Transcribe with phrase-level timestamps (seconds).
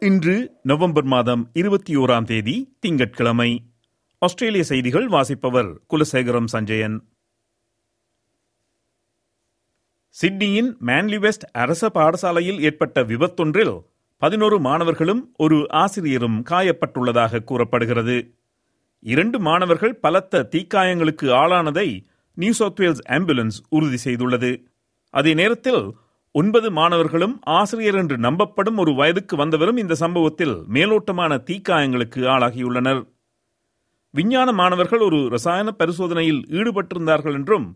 [0.00, 3.64] இன்று நவம்பர் மாதம் இருபத்தி ஓராம் தேதி திங்கட்கிழமை.
[4.18, 7.08] ஆஸ்திரேலிய செய்திகள் வாசிப்பவர் குலசேகரம் சஞ்சயன்.
[10.08, 13.82] சிட்னியின் மேன்லி வெஸ்ட் அரச பாடசாலையில் ஏற்பட்ட விபத்தொன்றில்
[14.16, 18.34] பதினோரு மாணவர்களும் ஒரு ஆசிரியரும் காயப்பட்டுள்ளதாக கூறப்படுகிறது.
[19.00, 24.64] இரண்டு மாணவர்கள் பலத்த தீக்காயங்களுக்கு ஆளானதை நியூ சவுத் வேல்ஸ் ஆம்புலன்ஸ் உறுதி செய்துள்ளது.
[25.10, 25.94] அதே நேரத்தில்
[26.38, 33.02] ஒன்பது மாணவர்களும் ஆசிரியர் என்று நம்பப்படும் ஒரு வயதுக்கு வந்தவரும் இந்த சம்பவத்தில் மேலோட்டமான தீக்காயங்களுக்கு ஆளாகியுள்ளனர்.
[34.14, 37.66] விஞ்ஞான மாணவர்கள் ஒரு ரசாயன பரிசோதனையில் ஈடுபட்டிருந்தார்கள் என்றும்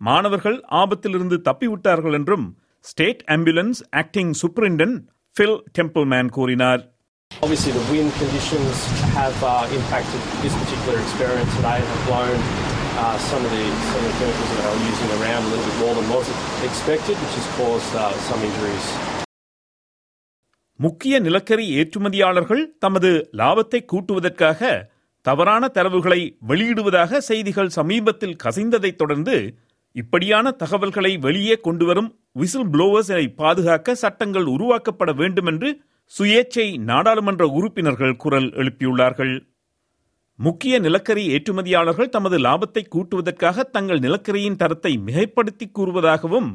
[0.00, 2.46] மாணவர்கள் ஆபத்திலிருந்து தப்பிவிட்டார்கள் என்றும்
[2.84, 4.96] state ambulance acting superintendent
[5.34, 6.82] Phil Templeman கூறினார்.
[7.30, 8.78] Obviously, the wind conditions
[9.18, 12.38] have uh, impacted this particular experiment today and have blown
[13.02, 15.66] uh, some of the some of the chemicals that they were using around a little
[15.68, 16.28] bit more than was
[16.62, 18.86] expected, which has caused uh, some injuries.
[20.80, 24.70] முக்கிய நிலக்கரி ஏற்றுமதியாளர்கள் தமது லாபத்தை கூட்டுவதற்காக
[25.26, 29.36] தவறான தரவுகளை வெளியிடுவதாக செய்திகள் சமீபத்தில் கசிந்ததைத் தொடர்ந்து
[29.96, 35.70] இப்படியான தகவல்களை வெளியே கொண்டுவரும் விசில் புளோவர்ஸை பாதுகாக்க சட்டங்கள் உருவாக்கப்பட வேண்டும் என்று
[36.12, 39.34] சுயேச்சை நாடாளுமன்ற உறுப்பினர்கள் குரல் எழுப்பியுள்ளார்கள்
[40.44, 46.48] முக்கிய நிலக்கரி ஏற்றுமதியாளர்கள் தமது லாபத்தை கூட்டுவதற்காக தங்கள் நிலக்கரியின் தரத்தை மிகைப்படுத்தி கூறுவதாகவும்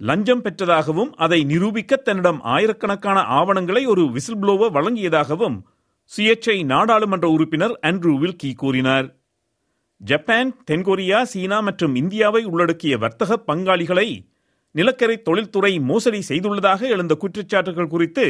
[0.00, 5.56] லஞ்சம் பெற்றதாகவும் அதை நிரூபிக்க தன்னிடம் ஆயிரக்கணக்கான ஆவணங்களை ஒரு விசில் புளோவர் வழங்கியதாகவும்
[6.12, 9.06] சுயேச்சை நாடாளுமன்ற உறுப்பினர் ஆண்ட்ரூ வில்கி கூறினார்.
[10.00, 14.08] ஜப்பான் தென்கொரியா சீனா மற்றும் இந்தியாவை உள்ளடக்கிய வர்த்தக பங்காளிகளை
[14.74, 18.26] நிலக்கரி தொழில்துறை மோசடி செய்துள்ளதாக எழுந்த குற்றச்சாட்டுகள் குறித்து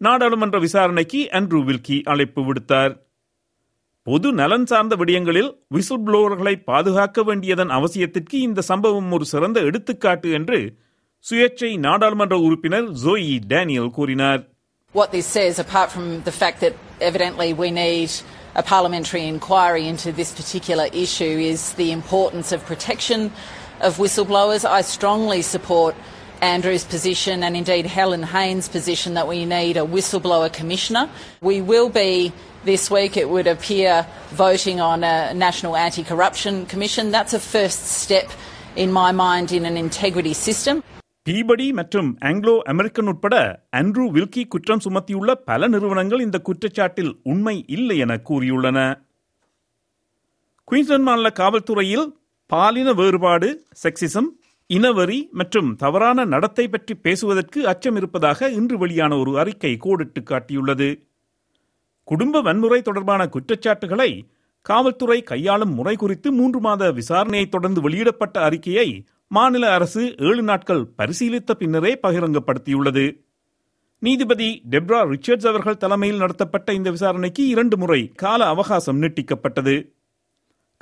[0.00, 2.94] நாடாளுமன்ற விசாரணைக்கு ஆண்ட்ரூ வில்கி அழைப்பு விடுத்தார்.
[4.06, 10.58] பொது நலன் சார்ந்த விடயங்களில் விசில் புளோவர்களை பாதுகாக்க வேண்டியதன் அவசியத்திற்கு இந்த சம்பவம் ஒரு சிறந்த எடுத்துக்காட்டு என்று
[11.24, 14.42] சுயேட்சை நாடாளுமன்ற உறுப்பினர் ஜோயி டேனியல் கூறினார்
[14.94, 18.10] What this says, apart from the fact that evidently we need
[18.54, 23.20] a parliamentary inquiry into this particular issue, is the importance of protection
[23.80, 24.64] of whistleblowers.
[24.70, 25.94] I strongly support
[26.42, 31.04] Andrew's position and indeed Helen Haynes' position that we need a whistleblower commissioner.
[31.42, 32.10] We will be
[32.64, 33.92] this week, it would appear,
[34.36, 37.10] voting on a National Anti Corruption Commission.
[37.10, 38.26] That's a first step,
[38.76, 40.76] in my mind, in an integrity system.
[41.26, 43.34] Peabody மற்றும் Anglo American உட்பட
[43.80, 48.78] Andrew Wilkie குற்றம் சுமத்தியுள்ள பல நிறுவனங்கள் இந்த குற்றச்சாட்டில் உண்மை இல்லை என கூறியுள்ளன
[50.68, 52.06] குயின்ஸ்லாந்து மாநில காவல்துறையில்
[52.50, 53.48] பாலின வேறுபாடு
[53.82, 54.28] செக்சிசம்
[54.66, 60.88] இனவரி மற்றும் தவறான நடத்தை பற்றி பேசுவதற்கு அச்சம் இருப்பதாக இன்று வெளியான ஒரு அறிக்கை கோடிட்டு காட்டியுள்ளது.
[62.04, 64.28] குடும்ப வன்முறை தொடர்பான குற்றச்சாட்டுகளை
[64.62, 71.54] காவல்துறை கையாளும் முறை குறித்து மூன்று மாத விசாரணையை தொடர்ந்து வெளியிடப்பட்ட அறிக்கையை மாநில அரசு ஏழு நாட்கள் பரிசீலித்த
[71.54, 73.18] பின்னரே பகிரங்கப்படுத்தியுள்ளது.
[73.98, 79.76] நீதிபதி டெப்ரா ரிச்சர்ட்ஸ் அவர்கள் தலைமையில் நடத்தப்பட்ட இந்த விசாரணைக்கு இரண்டு முறை கால அவகாசம் நீட்டிக்கப்பட்டது.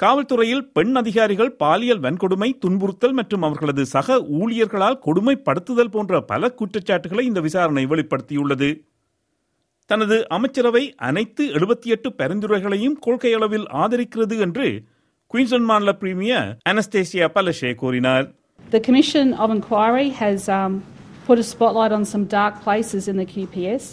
[0.00, 7.40] காவல்துறையில் பெண் அதிகாரிகள் பாலியல் வன்கொடுமை துன்புறுத்தல் மற்றும் அவர்களது சக ஊழியர்களால் கொடுமைப்படுத்துதல் போன்ற பல குற்றச்சாட்டுகளை இந்த
[7.40, 8.70] விசாரணை வெளிப்படுத்தியுள்ளது
[9.90, 14.68] தனது அமைச்சரவை அனைத்து எழுபத்தி எட்டு பரிந்துரைகளையும் கொள்கை அளவில் ஆதரிக்கிறது என்று
[15.30, 18.26] குயின்ஸ்லாந்து மாநில பிரீமியர் அனஸ்தேசியா பலஷே கூறினார்
[18.72, 20.72] The Commission of Inquiry has um,
[21.26, 23.86] put a spotlight on some dark places in the QPS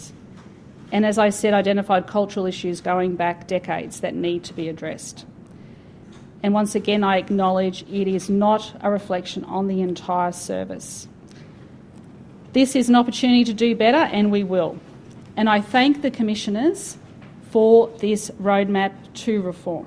[0.92, 5.18] and, as I said, identified cultural issues going back decades that need to be addressed.
[6.42, 11.08] And once again, I acknowledge it is not a reflection on the entire service.
[12.52, 14.72] This is an opportunity to do better, and we will.
[15.36, 16.80] And I thank the Commissioners
[17.52, 18.92] for this roadmap
[19.22, 19.86] to reform.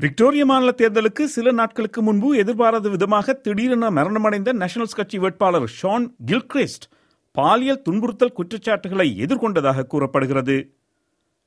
[0.00, 6.86] Victoria மாநில தேர்தலுக்கு சில நாட்களுக்கு முன்பு எதிர்பாராத விதமாக திடீரென மரணமடைந்த Nationals கட்சி வேட்பாளர் ஷான் கில்கிரிஸ்ட்
[7.34, 10.56] பாலியல் துன்புறுத்தல் குற்றச்சாட்டுகளை எதிர்கொண்டதாக கூறப்படுகிறது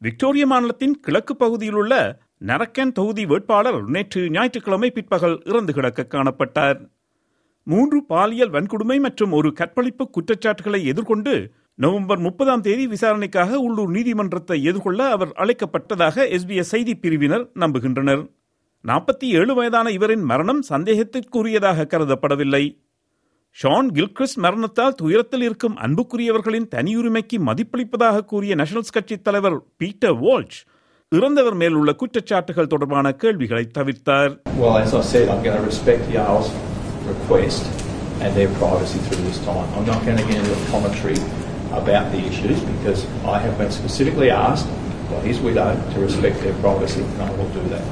[0.02, 1.94] விக்டோரிய மாநிலத்தின் கிழக்கு பகுதியில் உள்ள
[2.48, 6.80] நரக்கன் தொகுதி வேட்பாளர் நேற்று ஞாயிற்றுக்கிழமை பிற்பகல் இறந்து கிடக்க காணப்பட்டார்.
[7.68, 11.34] மூன்று பாலியல் வன்கொடுமை மற்றும் ஒரு கற்பழிப்பு குற்றச்சாட்டுகளை எதிர்கொண்டு
[11.76, 18.24] நவம்பர் முப்பதாம் தேதி விசாரணைக்காக உள்ளூர் நீதிமன்றத்தை எதிர்கொள்ள அவர் அழைக்கப்பட்டதாக எஸ்பிஎஸ் செய்தி பிரிவினர் நம்புகின்றனர்.
[18.84, 22.64] நாற்பத்தி ஏழு வயதான இவரின் மரணம் சந்தேகத்திற்குரியதாக கருதப்படவில்லை.
[23.58, 30.58] ஷான் கில்கிறிஸ் மரணத்தால் துயரத்தில் இருக்கும் அன்புக்குரியவர்களின் தனியுரிமைக்கு மதிப்பளிப்பதாக கூறிய நேஷனல்ஸ் கட்சி தலைவர் பீட்டர் வோல்ச்
[31.16, 36.04] இறந்தவர் மேல் உள்ள குற்றச்சாட்டுகள் தொடர்பான கேள்விகளை தவிர்த்தார் Well, as I said, I'm going to respect
[36.10, 36.48] Yale's
[37.08, 37.64] request
[38.22, 39.68] and their privacy through this time.
[39.76, 41.20] I'm not going to get into a commentary
[41.74, 44.70] about the issues because I have been specifically asked
[45.10, 47.86] by his widow to respect their privacy and I will do that.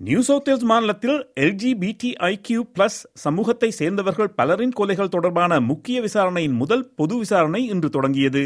[0.00, 7.16] New South Wales மாநிலத்தில் LGBTIQ plus சமூகத்தை சேர்ந்தவர்கள் பலரின் கொலைகள் தொடர்பான முக்கிய விசாரணையின் முதல் பொது
[7.16, 8.42] விசாரணை இன்று தொடங்கியது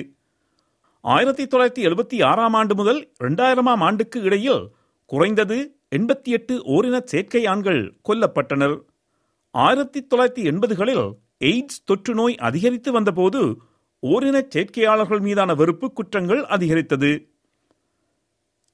[1.05, 4.63] ஆயிரத்தி தொள்ளாயிரத்தி எழுபத்தி ஆறாம் ஆண்டு முதல் இரண்டாயிரமாம் ஆண்டுக்கு இடையில்
[5.07, 8.77] குறைந்தது எண்பத்தி எட்டு ஓரின சேர்க்கை ஆண்கள் கொல்லப்பட்டனர்.
[9.51, 11.11] ஆயிரத்தி தொள்ளாயிரத்தி எண்பதுகளில்
[11.41, 13.57] எய்ட்ஸ் தொற்று நோய் அதிகரித்து வந்தபோது
[14.03, 17.13] ஓரின சேர்க்கையாளர்கள் மீதான வெறுப்பு குற்றங்கள் அதிகரித்தது.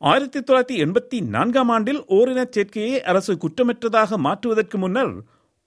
[0.02, 5.12] ஆயிரத்தி தொள்ளாயிரத்தி எண்பத்தி நான்காம் ஆண்டில் ஓரின சேர்க்கையை அரசு குற்றமற்றதாக மாற்றுவதற்கு முன்னர்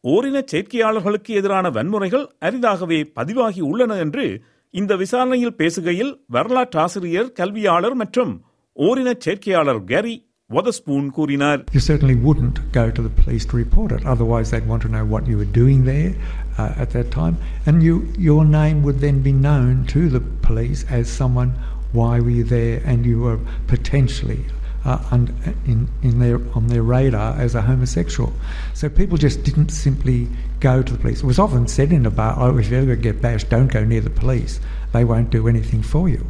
[0.03, 4.25] ஓரின சேர்க்கையாளர்களுக்கு எதிரான வன்முறைகள் அரிதாகவே பதிவாகி உள்ளன என்று
[4.74, 8.32] இந்த விசாரணையில் பேசுகையில் வரலாற்றாசிரியர் கல்வியாளர் மற்றும்
[8.76, 10.16] ஓரின சேர்க்கையாளர் கேரி
[10.50, 14.02] வதஸ்பூன் கூறினார் You certainly wouldn't go to the police to report it.
[14.06, 16.10] Otherwise, they'd want to know what you were doing there
[16.58, 17.34] uh, at that time,
[17.66, 17.94] and you,
[18.28, 21.50] your name would then be known to the police as someone.
[21.92, 22.76] Why were you there?
[22.84, 23.36] And you were
[23.68, 24.40] potentially
[24.84, 25.22] uh, un,
[25.66, 28.32] in, in their, on their radar as a homosexual.
[28.74, 30.18] So people just didn't simply
[30.60, 31.20] go to the police.
[31.22, 33.84] It was often said in a bar, "Oh, if you ever get bashed, don't go
[33.84, 34.60] near the police.
[34.92, 36.22] They won't do anything for you."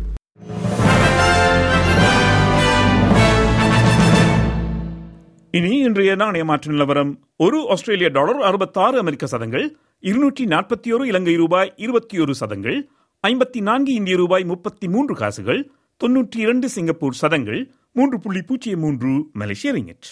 [5.55, 9.65] இனி இன்றைய நாணய மாற்று நிலவரம் ஒரு ஆஸ்திரேலிய dollar அறுபத்தாறு அமெரிக்க சதங்கள்
[10.03, 12.77] இருநூற்றி நாற்பத்தி ஒரு இலங்கை ரூபாய் இருபத்தி ஒரு சதங்கள்
[13.25, 15.61] ஐம்பத்தி நான்கு இந்திய ரூபாய் முப்பத்தி மூன்று காசுகள்
[16.01, 17.61] தொன்னூற்றி இரண்டு சிங்கப்பூர் சதங்கள்
[17.94, 20.08] மூன்று புள்ளி பூஜ்ஜியம் மூன்று மலேசிய ரிங்கெட்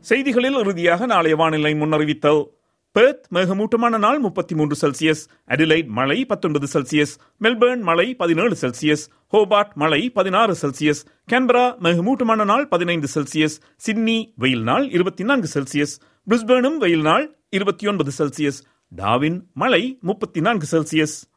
[0.00, 2.44] செய்திகளில் இறுதியாக நாளைய வானிலை முன்னறிவித்தல்.
[2.92, 5.28] பெர்த் மேகமூட்டமான நாள் முப்பத்தி மூன்று செல்சியஸ்.
[5.48, 7.18] அடிலைட் மழை பத்தொன்பது செல்சியஸ்.
[7.40, 9.04] மெல்பர்ன் மழை பதினேழு செல்சியஸ்.
[9.32, 11.02] ஹோபார்ட் மழை பதினாறு செல்சியஸ்.
[11.32, 13.60] கேன்பரா மேகமூட்டமான நாள் பதினைந்து செல்சியஸ்.
[13.76, 16.00] சிட்னி வெயில் நாள் இருபத்தி நான்கு செல்சியஸ்.
[16.30, 18.62] பிரிஸ்பேனும் வெயில் நாள் இருபத்தி ஒன்பது செல்சியஸ்.
[18.96, 21.28] டாவின் மழை முப்பத்தி நான்கு செல்சியஸ்.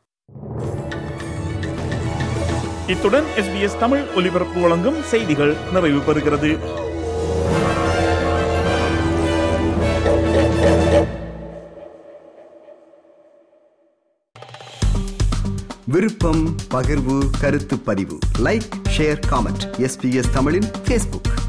[2.88, 6.60] இத்துடன் எஸ்பிஎஸ் தமிழ் ஒலிபரப்பு வழங்கும் செய்திகள் நிறைவு பெறுகிறது.
[15.86, 18.18] விருப்பம் பகிர்வு கருத்து பதிவு.
[18.40, 21.43] லைக் ஷேர் காமெண்ட் எஸ்பிஎஸ் தமிழின் பேஸ்புக்